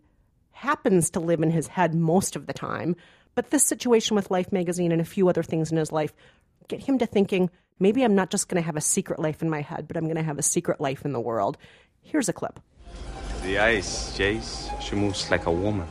[0.52, 2.98] happens to live in his head most of the time,
[3.36, 6.14] but this situation with Life magazine and a few other things in his life
[6.68, 7.50] get him to thinking
[7.80, 10.06] maybe I'm not just going to have a secret life in my head, but I'm
[10.06, 11.58] going to have a secret life in the world.
[12.02, 12.60] Here's a clip.
[13.44, 14.70] The ice, Jace.
[14.82, 15.88] She moves like a woman.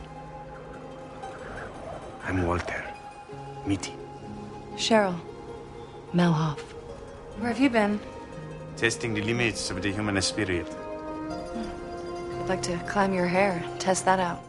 [2.23, 2.83] I'm Walter.
[3.65, 3.93] Mitty.
[4.75, 5.19] Cheryl.
[6.13, 6.59] Melhoff.
[7.39, 7.99] Where have you been?
[8.77, 10.67] Testing the limits of the human spirit.
[10.67, 12.41] Hmm.
[12.41, 14.43] I'd like to climb your hair, test that out.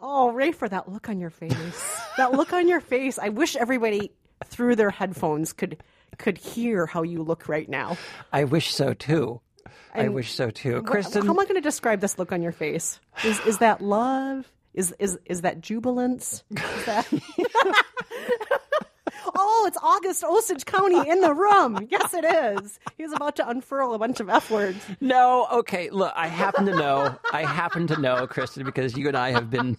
[0.00, 2.00] Oh, Ray, for that look on your face.
[2.16, 3.18] that look on your face.
[3.18, 4.12] I wish everybody
[4.44, 5.82] through their headphones could
[6.18, 7.96] could hear how you look right now.
[8.32, 9.40] I wish so too.
[9.94, 10.82] I wish so too.
[10.82, 12.98] Kristen, how am I going to describe this look on your face?
[13.24, 14.50] Is is that love?
[14.74, 16.44] Is is is that jubilance?
[16.50, 17.06] Is that...
[19.34, 21.86] oh, it's August Osage County in the room.
[21.90, 22.80] Yes, it is.
[22.96, 24.78] He's about to unfurl a bunch of f words.
[25.00, 25.90] No, okay.
[25.90, 27.14] Look, I happen to know.
[27.32, 29.76] I happen to know, Kristen, because you and I have been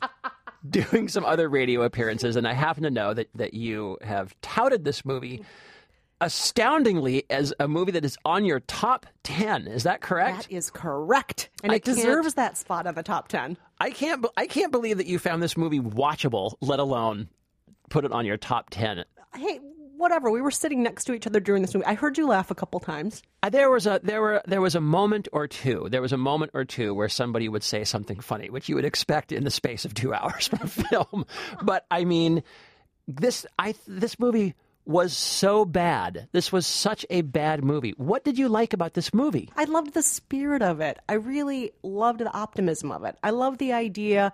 [0.70, 4.86] doing some other radio appearances, and I happen to know that that you have touted
[4.86, 5.44] this movie
[6.24, 9.68] astoundingly as a movie that is on your top ten.
[9.68, 10.50] Is that correct?
[10.50, 13.58] That is correct, and I it deserves that spot on the top ten.
[13.80, 14.26] I can't.
[14.38, 17.30] I can't believe that you found this movie watchable, let alone
[17.90, 19.04] put it on your top ten.
[19.36, 19.60] Hey,
[19.98, 20.30] whatever.
[20.32, 21.86] We were sitting next to each other during this movie.
[21.86, 23.22] I heard you laugh a couple times.
[23.42, 25.88] Uh, There was a there were there was a moment or two.
[25.90, 28.86] There was a moment or two where somebody would say something funny, which you would
[28.86, 31.26] expect in the space of two hours from a film.
[31.62, 32.44] But I mean,
[33.08, 36.28] this I this movie was so bad.
[36.32, 37.94] This was such a bad movie.
[37.98, 39.50] What did you like about this movie?
[39.56, 41.00] I loved the spirit of it.
[41.08, 43.18] I really loved the optimism of it.
[43.24, 44.34] I love the idea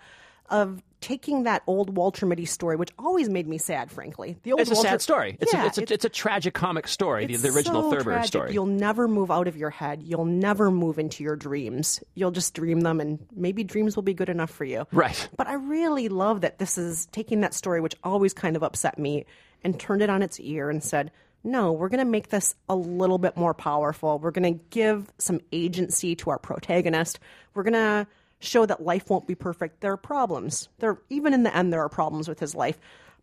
[0.50, 4.38] of taking that old Walter Mitty story, which always made me sad, frankly.
[4.44, 5.38] The old It's a sad story.
[5.40, 7.26] It's yeah, a, it's a, it's a tragic comic story.
[7.26, 8.28] The, the original so Thurber tragic.
[8.28, 8.54] story.
[8.54, 10.04] You'll never move out of your head.
[10.04, 12.02] You'll never move into your dreams.
[12.16, 14.86] You'll just dream them, and maybe dreams will be good enough for you.
[14.92, 15.30] Right.
[15.38, 19.00] But I really love that this is taking that story, which always kind of upset
[19.00, 19.26] me,
[19.64, 21.12] and turned it on its ear and said,
[21.44, 24.20] no, we're going to make this a little bit more powerful.
[24.20, 27.20] We're going to give some agency to our protagonist.
[27.54, 28.08] We're going to
[28.40, 29.82] show that life won't be perfect.
[29.82, 30.70] There are problems.
[30.80, 32.80] There, even in the end, there are problems with his life.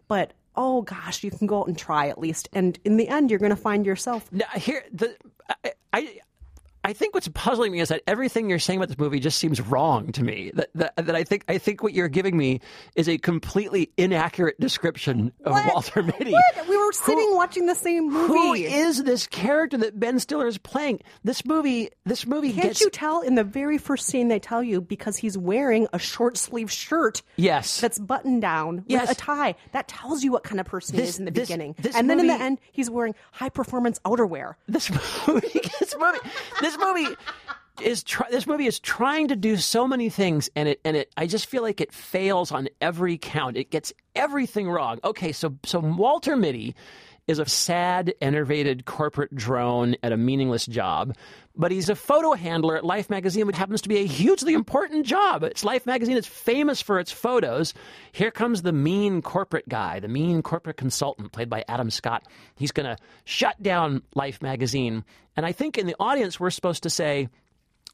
[0.09, 2.49] But oh gosh, you can go out and try at least.
[2.53, 4.31] And in the end, you're going to find yourself.
[4.33, 5.17] Now, here, the
[5.65, 6.19] I, I
[6.87, 9.61] I think what's puzzling me is that everything you're saying about this movie just seems
[9.61, 10.53] wrong to me.
[10.55, 12.61] That that, that I think I think what you're giving me
[12.95, 16.31] is a completely inaccurate description of Walter Mitty.
[16.31, 16.69] What?
[16.69, 18.33] We were sitting watching the same movie.
[18.33, 21.01] Who is this character that Ben Stiller is playing?
[21.25, 24.63] This movie, this movie Can't gets you tell in the very first scene they tell
[24.63, 29.11] you because he's wearing a short sleeve shirt yes, that's buttoned down with Yes.
[29.11, 29.57] a tie.
[29.73, 31.75] That tells you what kind of person he is in the this- beginning.
[31.81, 34.55] this and then in the end, he's wearing high performance outerwear.
[34.69, 34.89] this
[35.27, 36.19] movie, this movie,
[36.61, 37.17] this movie
[37.83, 41.13] is this movie is trying to do so many things, and it and it.
[41.17, 43.57] I just feel like it fails on every count.
[43.57, 44.99] It gets everything wrong.
[45.05, 46.75] Okay, so so Walter Mitty
[47.27, 51.17] is a sad, enervated corporate drone at a meaningless job,
[51.57, 55.05] but he's a photo handler at Life magazine, which happens to be a hugely important
[55.07, 55.43] job.
[55.43, 57.75] It's Life magazine is famous for its photos.
[58.13, 62.27] Here comes the mean corporate guy, the mean corporate consultant, played by Adam Scott.
[62.55, 65.05] He's going to shut down Life magazine,
[65.37, 67.29] and I think in the audience we're supposed to say.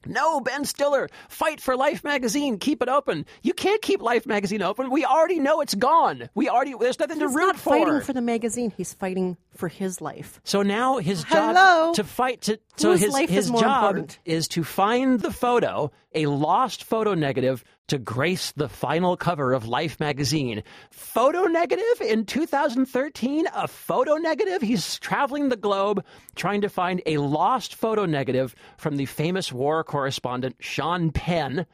[0.07, 2.59] No, Ben Stiller, fight for Life magazine.
[2.59, 3.27] Keep it open.
[3.43, 4.91] You can't keep Life magazine open.
[4.91, 6.29] We already know it's gone.
[6.35, 7.71] We already there's nothing to He's root not for.
[7.71, 8.73] fighting for the magazine.
[8.77, 10.41] He's fighting for his life.
[10.45, 11.93] So now his job Hello?
[11.95, 14.19] to fight to so Whose his his is job important?
[14.25, 19.66] is to find the photo, a lost photo negative to grace the final cover of
[19.66, 20.62] Life magazine.
[20.90, 23.47] Photo negative in 2013?
[23.55, 24.62] A photo negative?
[24.62, 29.85] He's traveling the globe trying to find a lost photo negative from the famous war
[29.85, 31.66] correspondent Sean Penn.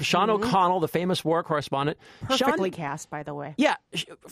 [0.00, 0.34] Sean Mhm.
[0.34, 1.98] O'Connell, the famous war correspondent.
[2.22, 3.54] Perfectly Sean, cast, by the way.
[3.56, 3.76] yeah,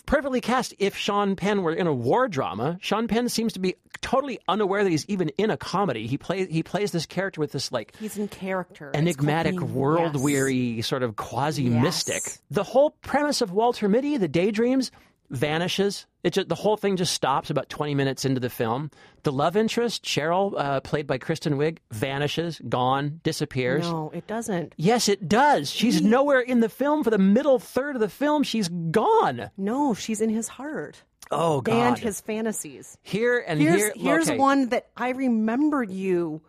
[0.06, 0.74] perfectly cast.
[0.78, 4.84] If Sean Penn were in a war drama, Sean Penn seems to be totally unaware
[4.84, 6.06] that he's even in a comedy.
[6.06, 8.90] He plays he plays this character with this like He's in character.
[8.94, 10.22] Enigmatic, world yes.
[10.22, 12.22] weary, sort of quasi mystic.
[12.24, 12.38] Yes.
[12.50, 14.90] The whole premise of Walter Mitty, the daydreams,
[15.32, 16.06] vanishes.
[16.22, 18.90] It just, the whole thing just stops about 20 minutes into the film.
[19.24, 23.82] The love interest, Cheryl, uh, played by Kristen Wiig, vanishes, gone, disappears.
[23.82, 24.74] No, it doesn't.
[24.76, 25.70] Yes, it does.
[25.70, 28.44] She's nowhere in the film for the middle third of the film.
[28.44, 29.50] She's gone.
[29.56, 31.02] No, she's in his heart.
[31.30, 31.74] Oh, God.
[31.74, 32.96] And his fantasies.
[33.02, 33.92] Here and here's, here.
[33.96, 34.38] Here's okay.
[34.38, 36.42] one that I remember you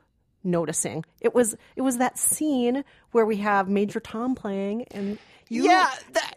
[0.44, 1.06] noticing.
[1.22, 5.18] It was it was that scene where we have Major Tom playing and
[5.50, 6.36] you Yeah, that,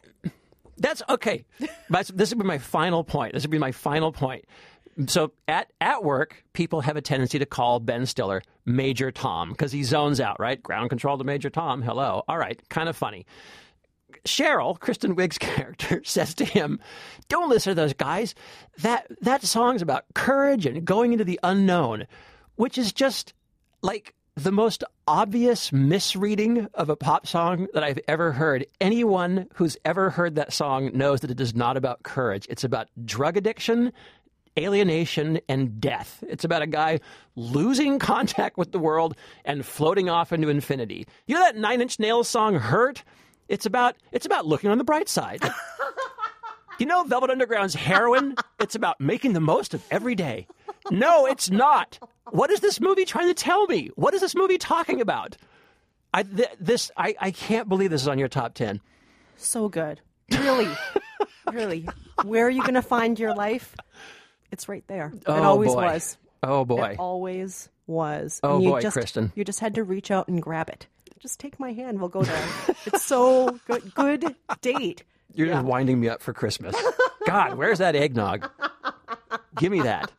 [0.78, 1.44] that's okay.
[1.90, 3.32] That's, this would be my final point.
[3.32, 4.44] This would be my final point.
[5.06, 9.70] So at at work, people have a tendency to call Ben Stiller Major Tom because
[9.70, 10.62] he zones out, right?
[10.62, 11.82] Ground control to Major Tom.
[11.82, 12.22] Hello.
[12.28, 12.60] All right.
[12.70, 13.26] Kind of funny.
[14.24, 16.80] Cheryl, Kristen Wiig's character, says to him,
[17.28, 18.34] "Don't listen to those guys.
[18.78, 22.06] That that song's about courage and going into the unknown,
[22.56, 23.34] which is just
[23.82, 28.66] like the most obvious misreading of a pop song that I've ever heard.
[28.80, 32.46] Anyone who's ever heard that song knows that it is not about courage.
[32.48, 33.92] It's about drug addiction."
[34.58, 36.24] Alienation and death.
[36.26, 37.00] It's about a guy
[37.34, 41.06] losing contact with the world and floating off into infinity.
[41.26, 43.04] You know that Nine Inch Nails song "Hurt"?
[43.48, 45.42] It's about it's about looking on the bright side.
[46.78, 48.34] you know Velvet Underground's heroin?
[48.58, 50.46] It's about making the most of every day.
[50.90, 51.98] No, it's not.
[52.30, 53.90] What is this movie trying to tell me?
[53.96, 55.36] What is this movie talking about?
[56.14, 58.80] I th- this I, I can't believe this is on your top ten.
[59.36, 60.00] so good.
[60.32, 60.68] Really.
[61.52, 61.86] really.
[62.24, 63.76] Where are you going to find your life?
[64.50, 65.12] It's right there.
[65.14, 65.82] it Oh, always boy.
[65.82, 66.16] was.
[66.42, 66.92] Oh boy.
[66.92, 68.40] It always was.
[68.42, 69.32] Oh, And you boy, just, Kristen.
[69.34, 70.86] You just had to reach out and grab it.
[71.20, 72.00] Just take my hand.
[72.00, 72.48] We'll go there.
[72.86, 73.94] it's so good.
[73.94, 75.04] Good date.
[75.36, 76.74] You're just winding me up for Christmas.
[77.26, 78.50] God, where's that eggnog?
[79.58, 80.10] Give me that.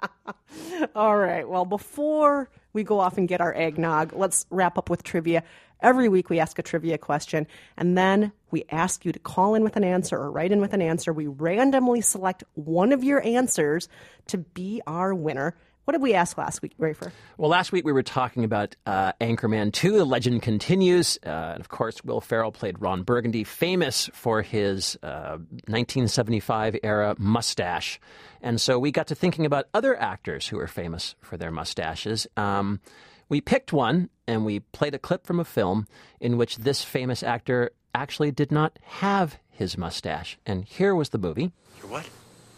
[0.96, 1.48] All right.
[1.48, 5.44] Well, before we go off and get our eggnog, let's wrap up with trivia.
[5.80, 7.46] Every week we ask a trivia question,
[7.78, 10.74] and then we ask you to call in with an answer or write in with
[10.74, 11.14] an answer.
[11.14, 13.88] We randomly select one of your answers
[14.28, 15.56] to be our winner.
[15.88, 17.14] What did we ask last week, Rafer?
[17.38, 21.18] Well, last week we were talking about uh, Anchorman 2, The Legend Continues.
[21.26, 25.38] Uh, and of course, Will Ferrell played Ron Burgundy, famous for his uh,
[25.70, 28.02] 1975 era mustache.
[28.42, 32.28] And so we got to thinking about other actors who are famous for their mustaches.
[32.36, 32.82] Um,
[33.30, 35.88] we picked one and we played a clip from a film
[36.20, 40.38] in which this famous actor actually did not have his mustache.
[40.46, 41.54] And here was the movie.
[41.78, 42.10] You're what?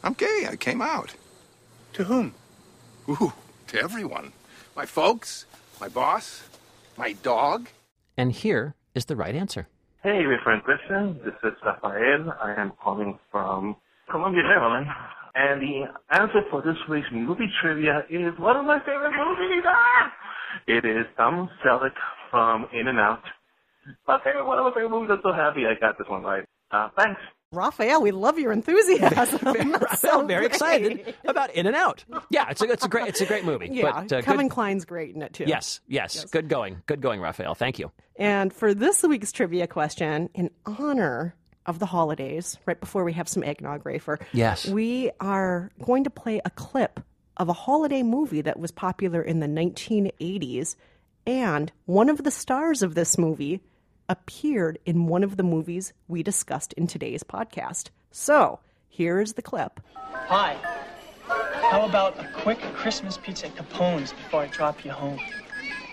[0.03, 0.47] I'm gay.
[0.49, 1.13] I came out.
[1.93, 2.33] To whom?
[3.09, 3.33] Ooh,
[3.67, 4.33] to everyone.
[4.75, 5.45] My folks,
[5.81, 6.43] my boss,
[6.97, 7.69] my dog.
[8.15, 9.67] And here is the right answer.
[10.03, 11.19] Hey, my friend Christian.
[11.25, 12.33] This is Rafael.
[12.39, 13.75] I am calling from
[14.11, 14.85] Columbia, Maryland.
[15.33, 19.63] And the answer for this week's movie trivia is one of my favorite movies.
[19.65, 20.13] Ah!
[20.67, 21.93] It is Tom Selleck
[22.29, 23.23] from In and Out.
[24.07, 25.09] My favorite, one of my favorite movies.
[25.13, 26.43] I'm so happy I got this one right.
[26.71, 27.19] Uh, thanks.
[27.59, 29.39] Raphael, we love your enthusiasm.
[29.43, 32.05] Raphael, so very excited about In and Out.
[32.29, 33.69] Yeah, it's a, it's a great it's a great movie.
[33.79, 35.45] Yeah, but, uh, Kevin good, Kline's great in it too.
[35.47, 37.55] yes, yes, good going, good going, Raphael.
[37.55, 37.91] Thank you.
[38.17, 41.33] And for this week's trivia question, in honor
[41.65, 44.67] of the holidays, right before we have some eggnog, Rafer, Yes.
[44.67, 46.99] we are going to play a clip
[47.37, 50.75] of a holiday movie that was popular in the 1980s.
[51.25, 53.61] And one of the stars of this movie
[54.09, 57.89] appeared in one of the movies we discussed in today's podcast.
[58.11, 59.79] So here's the clip.
[59.95, 60.57] Hi.
[61.69, 65.19] How about a quick Christmas pizza at Capone's before I drop you home?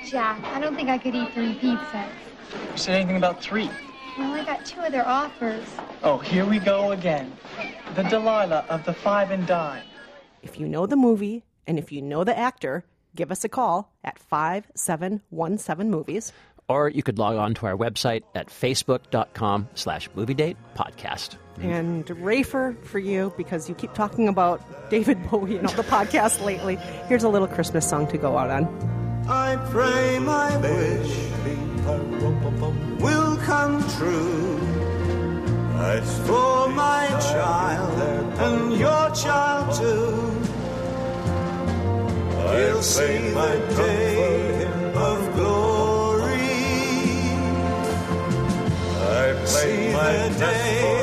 [0.07, 2.09] Jack, I don't think I could eat three pizzas.
[2.73, 3.71] You said anything about three?
[4.19, 5.67] Well, I got two other offers.
[6.03, 7.37] Oh, here we go again.
[7.95, 9.85] The Delilah of the five and dime.
[10.43, 13.93] If you know the movie and if you know the actor, give us a call
[14.03, 16.33] at 5717 Movies.
[16.69, 21.37] Or you could log on to our website at facebook.com slash movie date podcast.
[21.61, 26.45] And Rafer for you, because you keep talking about David Bowie and all the podcasts
[26.45, 26.77] lately.
[27.09, 28.67] Here's a little Christmas song to go out on.
[29.29, 31.27] I pray my wish
[33.01, 34.59] will come true.
[35.79, 40.31] As for my child and your child too,
[42.51, 44.56] he'll see the day
[49.47, 50.96] see the day.